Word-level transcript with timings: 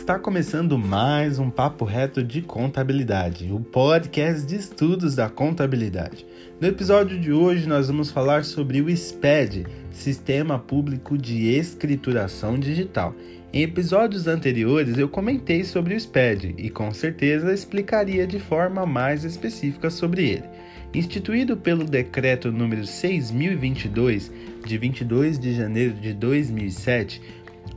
Está 0.00 0.18
começando 0.18 0.78
mais 0.78 1.38
um 1.38 1.50
Papo 1.50 1.84
Reto 1.84 2.24
de 2.24 2.40
Contabilidade, 2.40 3.52
o 3.52 3.60
podcast 3.60 4.46
de 4.46 4.56
estudos 4.56 5.14
da 5.14 5.28
contabilidade. 5.28 6.26
No 6.58 6.66
episódio 6.66 7.20
de 7.20 7.30
hoje, 7.30 7.68
nós 7.68 7.88
vamos 7.88 8.10
falar 8.10 8.44
sobre 8.44 8.80
o 8.80 8.88
SPED, 8.88 9.66
Sistema 9.92 10.58
Público 10.58 11.18
de 11.18 11.50
Escrituração 11.50 12.58
Digital. 12.58 13.14
Em 13.52 13.62
episódios 13.62 14.26
anteriores, 14.26 14.96
eu 14.96 15.08
comentei 15.08 15.64
sobre 15.64 15.94
o 15.94 16.00
SPED 16.00 16.54
e 16.56 16.70
com 16.70 16.92
certeza 16.92 17.52
explicaria 17.52 18.26
de 18.26 18.40
forma 18.40 18.86
mais 18.86 19.22
específica 19.22 19.90
sobre 19.90 20.30
ele. 20.30 20.44
Instituído 20.92 21.56
pelo 21.56 21.84
Decreto 21.84 22.50
número 22.50 22.84
6022, 22.84 24.32
de 24.66 24.78
22 24.78 25.38
de 25.38 25.54
janeiro 25.54 25.94
de 25.94 26.12
2007, 26.12 27.22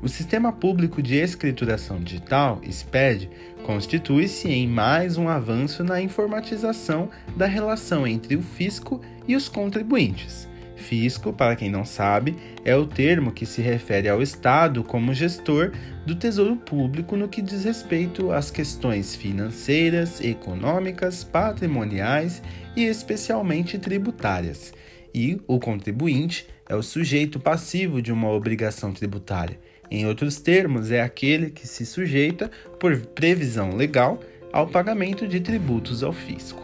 o 0.03 0.09
Sistema 0.09 0.51
Público 0.51 1.01
de 1.01 1.15
Escrituração 1.15 1.97
Digital, 1.97 2.59
SPED, 2.69 3.29
constitui-se 3.63 4.49
em 4.49 4.67
mais 4.67 5.15
um 5.17 5.29
avanço 5.29 5.81
na 5.81 6.01
informatização 6.01 7.09
da 7.37 7.45
relação 7.45 8.05
entre 8.05 8.35
o 8.35 8.41
fisco 8.41 8.99
e 9.25 9.33
os 9.33 9.47
contribuintes. 9.47 10.45
Fisco, 10.75 11.31
para 11.31 11.55
quem 11.55 11.71
não 11.71 11.85
sabe, 11.85 12.35
é 12.65 12.75
o 12.75 12.85
termo 12.85 13.31
que 13.31 13.45
se 13.45 13.61
refere 13.61 14.09
ao 14.09 14.21
Estado 14.21 14.83
como 14.83 15.13
gestor 15.13 15.71
do 16.05 16.15
Tesouro 16.15 16.57
Público 16.57 17.15
no 17.15 17.29
que 17.29 17.41
diz 17.41 17.63
respeito 17.63 18.29
às 18.29 18.51
questões 18.51 19.15
financeiras, 19.15 20.19
econômicas, 20.19 21.23
patrimoniais 21.23 22.43
e 22.75 22.83
especialmente 22.83 23.77
tributárias. 23.79 24.73
E 25.15 25.39
o 25.47 25.57
contribuinte 25.59 26.45
é 26.67 26.75
o 26.75 26.83
sujeito 26.83 27.39
passivo 27.39 28.01
de 28.01 28.11
uma 28.11 28.29
obrigação 28.29 28.91
tributária 28.91 29.57
em 29.93 30.07
outros 30.07 30.39
termos, 30.39 30.89
é 30.89 31.03
aquele 31.03 31.51
que 31.51 31.67
se 31.67 31.85
sujeita, 31.85 32.49
por 32.79 32.97
previsão 32.97 33.75
legal, 33.75 34.19
ao 34.51 34.65
pagamento 34.65 35.27
de 35.27 35.39
tributos 35.39 36.03
ao 36.03 36.11
fisco. 36.11 36.63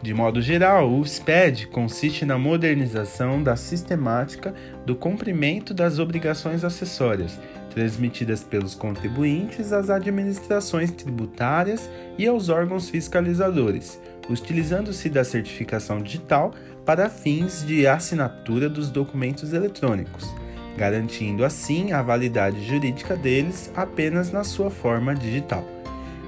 De 0.00 0.14
modo 0.14 0.40
geral, 0.40 0.92
o 0.92 1.04
SPED 1.04 1.66
consiste 1.68 2.24
na 2.24 2.38
modernização 2.38 3.42
da 3.42 3.56
sistemática 3.56 4.54
do 4.86 4.94
cumprimento 4.94 5.74
das 5.74 5.98
obrigações 5.98 6.62
acessórias, 6.62 7.40
transmitidas 7.70 8.44
pelos 8.44 8.76
contribuintes 8.76 9.72
às 9.72 9.90
administrações 9.90 10.92
tributárias 10.92 11.90
e 12.16 12.28
aos 12.28 12.48
órgãos 12.48 12.88
fiscalizadores, 12.88 14.00
utilizando-se 14.30 15.08
da 15.08 15.24
certificação 15.24 16.00
digital 16.00 16.54
para 16.84 17.10
fins 17.10 17.66
de 17.66 17.88
assinatura 17.88 18.68
dos 18.68 18.88
documentos 18.88 19.52
eletrônicos 19.52 20.43
garantindo 20.76 21.44
assim 21.44 21.92
a 21.92 22.02
validade 22.02 22.64
jurídica 22.66 23.16
deles 23.16 23.70
apenas 23.74 24.30
na 24.30 24.44
sua 24.44 24.70
forma 24.70 25.14
digital. 25.14 25.64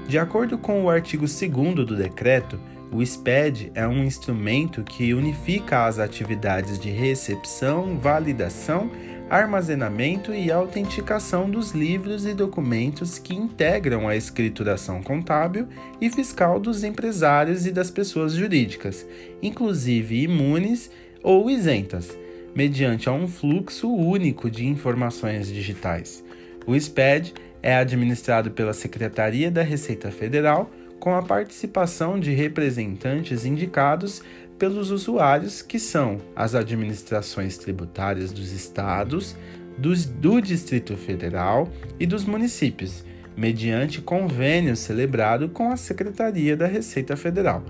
De 0.07 0.17
acordo 0.17 0.57
com 0.57 0.83
o 0.83 0.89
artigo 0.89 1.25
2 1.25 1.85
do 1.85 1.95
decreto, 1.95 2.59
o 2.91 3.05
SPED 3.05 3.71
é 3.75 3.85
um 3.85 4.03
instrumento 4.03 4.83
que 4.83 5.13
unifica 5.13 5.85
as 5.85 5.99
atividades 5.99 6.79
de 6.79 6.89
recepção, 6.89 7.97
validação, 7.97 8.89
armazenamento 9.29 10.33
e 10.33 10.49
autenticação 10.49 11.49
dos 11.49 11.71
livros 11.71 12.25
e 12.25 12.33
documentos 12.33 13.19
que 13.19 13.35
integram 13.35 14.07
a 14.07 14.15
escrituração 14.15 15.03
contábil 15.03 15.67
e 15.99 16.09
fiscal 16.09 16.61
dos 16.61 16.85
empresários 16.85 17.65
e 17.65 17.71
das 17.71 17.91
pessoas 17.91 18.31
jurídicas, 18.33 19.05
inclusive 19.41 20.23
imunes 20.23 20.89
ou 21.21 21.49
isentas 21.49 22.17
mediante 22.57 23.07
a 23.07 23.11
um 23.11 23.27
fluxo 23.27 23.87
único 23.87 24.49
de 24.49 24.65
informações 24.65 25.47
digitais. 25.47 26.23
O 26.65 26.73
SPED 26.73 27.35
é 27.61 27.75
administrado 27.75 28.49
pela 28.49 28.73
Secretaria 28.73 29.51
da 29.51 29.61
Receita 29.61 30.09
Federal 30.09 30.71
com 30.99 31.13
a 31.13 31.21
participação 31.21 32.19
de 32.19 32.33
representantes 32.33 33.45
indicados 33.45 34.23
pelos 34.57 34.89
usuários, 34.89 35.61
que 35.61 35.77
são 35.77 36.17
as 36.35 36.55
administrações 36.55 37.59
tributárias 37.59 38.31
dos 38.31 38.51
estados, 38.51 39.37
dos, 39.77 40.05
do 40.05 40.41
Distrito 40.41 40.97
Federal 40.97 41.69
e 41.99 42.07
dos 42.07 42.25
municípios, 42.25 43.05
mediante 43.35 44.01
convênio 44.01 44.75
celebrado 44.75 45.47
com 45.47 45.71
a 45.71 45.77
Secretaria 45.77 46.57
da 46.57 46.65
Receita 46.65 47.15
Federal 47.15 47.63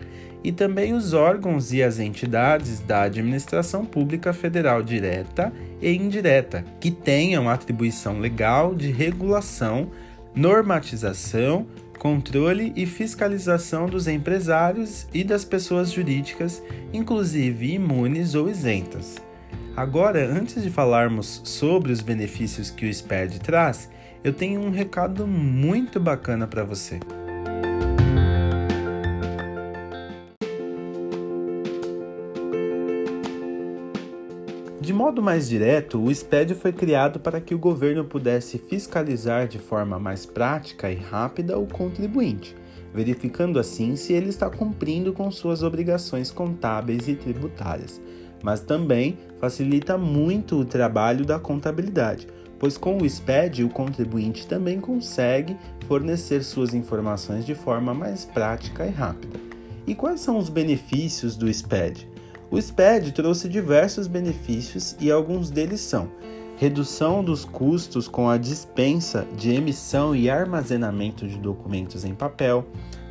e 0.48 0.52
também 0.54 0.94
os 0.94 1.12
órgãos 1.12 1.74
e 1.74 1.84
as 1.84 2.00
entidades 2.00 2.80
da 2.80 3.02
administração 3.02 3.84
pública 3.84 4.32
federal 4.32 4.82
direta 4.82 5.52
e 5.82 5.92
indireta, 5.92 6.64
que 6.80 6.90
tenham 6.90 7.50
atribuição 7.50 8.18
legal 8.18 8.74
de 8.74 8.90
regulação, 8.90 9.92
normatização, 10.34 11.68
controle 12.00 12.72
e 12.78 12.86
fiscalização 12.86 13.88
dos 13.88 14.08
empresários 14.08 15.06
e 15.14 15.22
das 15.22 15.44
pessoas 15.44 15.92
jurídicas, 15.92 16.64
inclusive 16.94 17.74
imunes 17.74 18.34
ou 18.34 18.50
isentas. 18.50 19.18
Agora, 19.76 20.26
antes 20.26 20.64
de 20.64 20.70
falarmos 20.70 21.42
sobre 21.44 21.92
os 21.92 22.00
benefícios 22.00 22.72
que 22.72 22.86
o 22.86 22.94
SPED 22.94 23.42
traz, 23.42 23.90
eu 24.24 24.32
tenho 24.32 24.62
um 24.62 24.70
recado 24.70 25.28
muito 25.28 26.00
bacana 26.00 26.48
para 26.48 26.64
você. 26.64 27.02
De 34.88 34.94
modo 34.94 35.22
mais 35.22 35.50
direto, 35.50 36.02
o 36.02 36.10
SPED 36.10 36.56
foi 36.56 36.72
criado 36.72 37.20
para 37.20 37.42
que 37.42 37.54
o 37.54 37.60
governo 37.60 38.06
pudesse 38.06 38.58
fiscalizar 38.58 39.46
de 39.46 39.60
forma 39.60 40.00
mais 40.00 40.26
prática 40.26 40.90
e 40.90 40.96
rápida 40.96 41.60
o 41.60 41.68
contribuinte, 41.68 42.56
verificando 42.94 43.60
assim 43.60 43.98
se 43.98 44.14
ele 44.14 44.30
está 44.30 44.50
cumprindo 44.50 45.12
com 45.12 45.30
suas 45.30 45.62
obrigações 45.62 46.32
contábeis 46.32 47.06
e 47.10 47.16
tributárias. 47.16 48.02
Mas 48.42 48.62
também 48.62 49.18
facilita 49.42 49.98
muito 49.98 50.56
o 50.56 50.64
trabalho 50.64 51.26
da 51.26 51.38
contabilidade, 51.38 52.26
pois 52.58 52.78
com 52.78 52.98
o 52.98 53.10
SPED 53.10 53.66
o 53.66 53.70
contribuinte 53.70 54.48
também 54.48 54.80
consegue 54.80 55.58
fornecer 55.86 56.42
suas 56.46 56.74
informações 56.74 57.46
de 57.46 57.54
forma 57.54 57.94
mais 57.94 58.24
prática 58.24 58.86
e 58.86 58.90
rápida. 58.90 59.38
E 59.86 59.94
quais 59.94 60.22
são 60.22 60.38
os 60.38 60.48
benefícios 60.48 61.36
do 61.36 61.54
SPED? 61.54 62.08
O 62.50 62.62
SPED 62.62 63.12
trouxe 63.12 63.50
diversos 63.50 64.08
benefícios 64.08 64.96
e 65.00 65.12
alguns 65.12 65.50
deles 65.50 65.82
são 65.82 66.10
redução 66.58 67.24
dos 67.24 67.46
custos 67.46 68.08
com 68.08 68.28
a 68.28 68.38
dispensa 68.38 69.28
de 69.38 69.52
emissão 69.52 70.16
e 70.16 70.28
armazenamento 70.28 71.28
de 71.28 71.38
documentos 71.38 72.04
em 72.04 72.16
papel, 72.16 72.66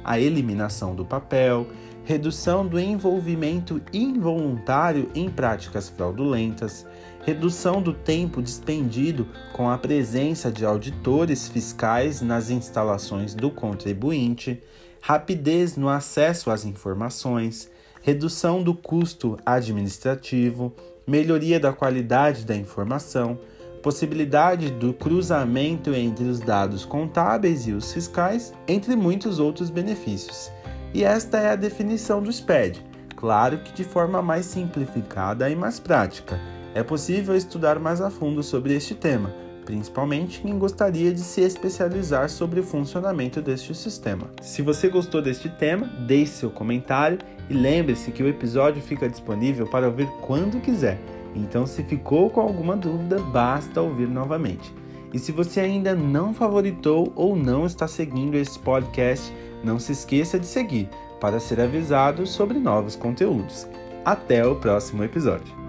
a 0.04 0.18
eliminação 0.18 0.96
do 0.96 1.04
papel, 1.04 1.66
redução 2.04 2.66
do 2.66 2.78
envolvimento 2.78 3.80
involuntário 3.92 5.10
em 5.14 5.28
práticas 5.28 5.88
fraudulentas, 5.88 6.86
redução 7.24 7.80
do 7.80 7.92
tempo 7.92 8.42
dispendido 8.42 9.28
com 9.52 9.70
a 9.70 9.78
presença 9.78 10.50
de 10.50 10.64
auditores 10.64 11.46
fiscais 11.46 12.20
nas 12.20 12.50
instalações 12.50 13.32
do 13.32 13.50
contribuinte, 13.50 14.60
rapidez 15.00 15.76
no 15.76 15.88
acesso 15.88 16.50
às 16.50 16.64
informações, 16.64 17.70
redução 18.02 18.62
do 18.62 18.74
custo 18.74 19.38
administrativo, 19.44 20.72
melhoria 21.06 21.58
da 21.58 21.72
qualidade 21.72 22.44
da 22.44 22.54
informação, 22.54 23.38
possibilidade 23.82 24.70
do 24.70 24.92
cruzamento 24.92 25.94
entre 25.94 26.24
os 26.24 26.40
dados 26.40 26.84
contábeis 26.84 27.66
e 27.66 27.72
os 27.72 27.92
fiscais, 27.92 28.52
entre 28.66 28.96
muitos 28.96 29.38
outros 29.38 29.70
benefícios. 29.70 30.50
E 30.92 31.04
esta 31.04 31.38
é 31.38 31.50
a 31.50 31.56
definição 31.56 32.22
do 32.22 32.32
SPED, 32.32 32.84
claro 33.14 33.58
que 33.58 33.72
de 33.72 33.84
forma 33.84 34.20
mais 34.20 34.46
simplificada 34.46 35.48
e 35.48 35.54
mais 35.54 35.78
prática. 35.78 36.40
É 36.74 36.82
possível 36.82 37.36
estudar 37.36 37.78
mais 37.78 38.00
a 38.00 38.10
fundo 38.10 38.42
sobre 38.42 38.74
este 38.74 38.94
tema 38.94 39.45
principalmente 39.66 40.40
quem 40.40 40.58
gostaria 40.58 41.12
de 41.12 41.20
se 41.20 41.42
especializar 41.42 42.30
sobre 42.30 42.60
o 42.60 42.62
funcionamento 42.62 43.42
deste 43.42 43.74
sistema. 43.74 44.30
Se 44.40 44.62
você 44.62 44.88
gostou 44.88 45.20
deste 45.20 45.50
tema, 45.50 45.86
deixe 46.06 46.32
seu 46.32 46.50
comentário 46.50 47.18
e 47.50 47.54
lembre-se 47.54 48.12
que 48.12 48.22
o 48.22 48.28
episódio 48.28 48.80
fica 48.80 49.08
disponível 49.08 49.66
para 49.66 49.88
ouvir 49.88 50.08
quando 50.22 50.62
quiser. 50.62 50.98
Então, 51.34 51.66
se 51.66 51.82
ficou 51.82 52.30
com 52.30 52.40
alguma 52.40 52.76
dúvida, 52.76 53.18
basta 53.18 53.82
ouvir 53.82 54.08
novamente. 54.08 54.72
E 55.12 55.18
se 55.18 55.32
você 55.32 55.60
ainda 55.60 55.94
não 55.94 56.32
favoritou 56.32 57.12
ou 57.14 57.36
não 57.36 57.66
está 57.66 57.86
seguindo 57.86 58.36
esse 58.36 58.58
podcast, 58.58 59.32
não 59.62 59.78
se 59.78 59.92
esqueça 59.92 60.38
de 60.38 60.46
seguir 60.46 60.88
para 61.20 61.40
ser 61.40 61.60
avisado 61.60 62.26
sobre 62.26 62.58
novos 62.58 62.96
conteúdos. 62.96 63.66
Até 64.04 64.46
o 64.46 64.56
próximo 64.56 65.02
episódio. 65.02 65.65